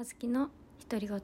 [0.00, 0.48] あずきの
[0.88, 1.20] 独り言。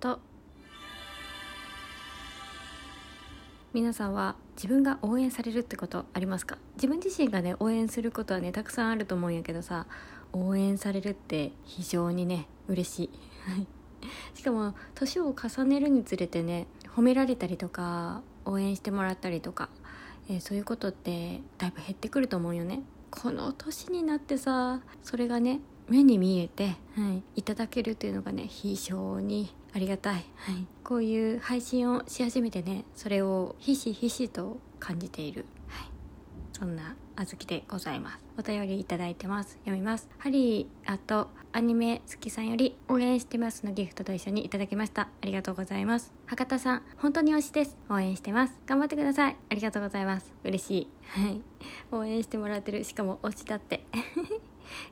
[3.73, 6.59] 皆さんは自分が応援されるってことありますか？
[6.75, 9.87] 自分自身がね応援することはねたくさんあると思うんやけどさ
[10.33, 13.11] 応援されるって非常にね嬉しい。
[14.35, 19.69] しかも年を重ねるにつれてね褒められたりとか応援してもらったりとか、
[20.29, 22.83] えーそういうことってだいぶ減ってくると思うよね。
[23.13, 30.21] この年になってさそれがね目に見えて、はい、いただけるっていうのがね非常にありがたい、は
[30.53, 35.89] い、こういう配信をし始めてねそれをひしひしと感じている、はい、
[36.53, 38.19] そんなあずきでございます。
[38.37, 39.51] お便りいただいてます。
[39.65, 40.09] 読みます。
[40.19, 45.03] ハリーあとアニメ好きさんより応援してますのギフトと一緒にいただきました。
[45.03, 46.13] ありがとうございます。
[46.27, 47.77] 博多さん本当に推しです。
[47.89, 48.55] 応援してます。
[48.67, 49.37] 頑張ってください。
[49.49, 50.33] ありがとうございます。
[50.43, 50.89] 嬉しい。
[51.07, 51.41] はい。
[51.93, 52.83] 応援してもらってる。
[52.83, 53.85] しかも推しだって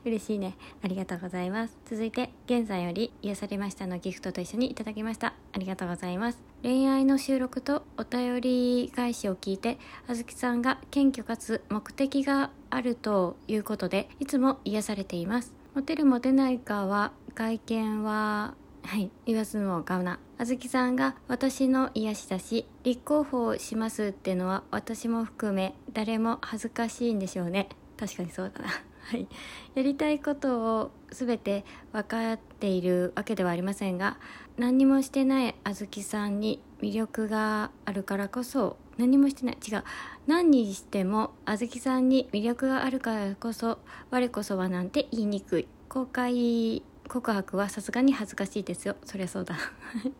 [0.05, 18.55] 嬉しいねありがとうございます続いて現在より癒されましたのギフトと一緒にいただきましたありがとうございます恋愛の収録とお便り返しを聞いてあずきさんが謙虚かつ目的があるということでいつも癒されていますモテるモテないかは外見は
[18.85, 20.19] はい、言わずもがな。
[20.37, 27.69] あずきさんが私の癒しだし、立候補しますってのは私も含め誰も恥ずかしいんでしょうね。
[27.97, 28.69] 確かにそうだな。
[29.03, 29.27] はい。
[29.75, 34.17] やりたいことを全て分かっているわけではありませんが、
[34.57, 39.57] 何にもしてないあずきさんに魅力があるからこそ、何もしてない。
[39.67, 39.83] 違う。
[40.27, 43.79] 何にしてもあずきさんに魅力があるからこそ、
[44.11, 45.67] 我こそはなんて言いにくい。
[45.93, 49.55] 公開告白はさすがに恥ずかしいですよそりゃそうだ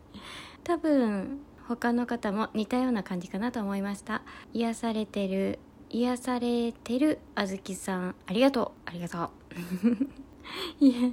[0.62, 5.58] 多分他の方も似たような感じかなと思いました癒されてる
[5.94, 8.70] 癒されてるあずきさんありがとう。
[8.84, 9.30] ありがとう。
[10.84, 11.08] いや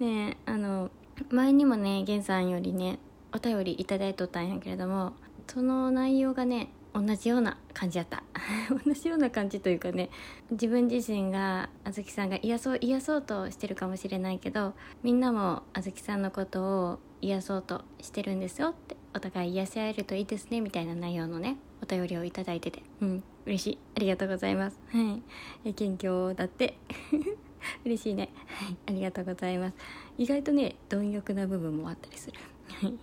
[0.00, 0.90] ねえあの
[1.28, 2.98] 前にもね源さんよりね
[3.34, 5.12] お便りいただいとったんやけれども
[5.46, 8.22] その内容がね同じような感じやった。
[8.86, 10.08] 同じような感じというかね
[10.50, 22.82] 自分自身があずきさんが癒そう癒そうとしてるかもしれないけどみんなもあずきさんのことを癒そうとしてるんですよってお互い癒し合えるといいですねみたいな内容のねお便りをいただいてて。
[23.00, 23.24] うん。
[23.46, 23.78] 嬉しい。
[23.96, 24.78] ありがとうございます。
[24.90, 25.22] はい。
[25.64, 26.78] え謙虚だって。
[27.84, 28.30] 嬉しいね。
[28.46, 28.76] はい。
[28.86, 29.74] ありがとうございます。
[30.18, 32.38] 意外とね貪欲な部分もあったりする。
[32.68, 32.94] はい。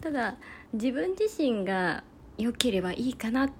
[0.00, 0.36] ただ
[0.72, 2.04] 自分自身が
[2.36, 3.52] 良ければいいかなっ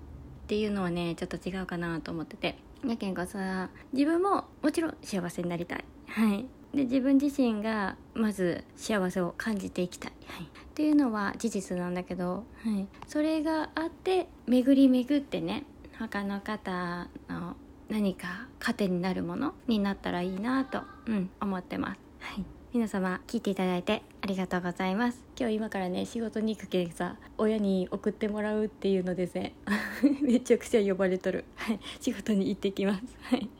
[0.46, 2.58] ていうのはねちょっと違うかなと思ってて。
[2.86, 5.84] やけんこさ自分ももちろん幸せになりたい。
[6.06, 6.46] はい。
[6.74, 15.64] で自分自身がまず幸せを感じていきたい、はい、っていうのは事実なんだけど、はい、それがあって巡り巡ってね
[15.98, 17.56] 他の方の
[17.88, 25.18] 何か糧になるものになったらいいなと、うん、思ってます、はい、皆様聞いていただいてありがとうございます。
[25.36, 29.54] 今日今からね仕事に行くけんさ親に送ってもらうっていうのですね
[30.22, 31.44] めちゃくちゃ呼ばれとる。
[31.56, 31.80] はい。
[32.00, 33.02] 仕事に行ってきます。
[33.22, 33.50] はい。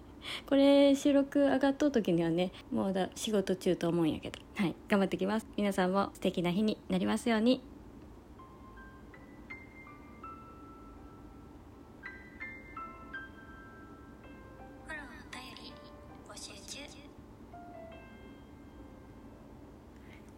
[0.47, 4.39] これ収録上がっとう時にはねもうだ仕事中と思うんやけど。
[4.57, 5.47] はい頑張ってきます。
[5.57, 7.63] 皆さんも素敵な日になりますように。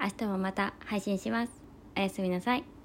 [0.03, 1.53] 明日もまた配信します。
[1.97, 2.80] おやすみなさい。